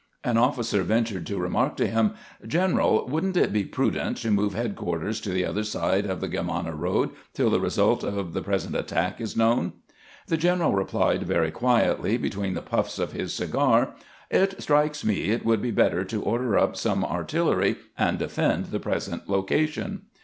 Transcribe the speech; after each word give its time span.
An 0.23 0.35
officer 0.35 0.81
ventured 0.81 1.27
to 1.27 1.37
remark 1.37 1.77
to 1.77 1.85
him," 1.85 2.15
General, 2.57 3.05
would 3.07 3.23
n't 3.23 3.37
it 3.37 3.53
be 3.53 3.63
prudent 3.63 4.17
to 4.17 4.31
move 4.31 4.55
headquarters 4.55 5.21
to 5.21 5.29
the 5.29 5.45
other 5.45 5.63
side 5.63 6.07
of 6.07 6.21
the 6.21 6.27
Germanna 6.27 6.73
road 6.75 7.11
till 7.35 7.51
the 7.51 7.59
result 7.59 8.03
of 8.03 8.33
the 8.33 8.41
present 8.41 8.75
attack 8.75 9.21
is 9.21 9.37
known?" 9.37 9.73
The 10.25 10.37
general 10.37 10.71
replied 10.71 11.21
very 11.27 11.51
quietly, 11.51 12.17
between 12.17 12.55
the 12.55 12.63
puffs 12.63 12.97
of 12.97 13.11
his 13.11 13.31
cigar," 13.31 13.93
It 14.41 14.59
strikes 14.59 15.05
me 15.05 15.25
it 15.29 15.45
would 15.45 15.61
be 15.61 15.69
better 15.69 16.03
to 16.03 16.23
order 16.23 16.57
up 16.57 16.75
some 16.75 17.03
artUlery 17.03 17.75
and 17.95 18.17
defend 18.17 18.71
the 18.71 18.79
present 18.79 19.29
location." 19.29 20.05